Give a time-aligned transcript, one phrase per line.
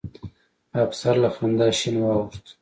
[0.83, 2.45] افسر له خندا شين واوښت.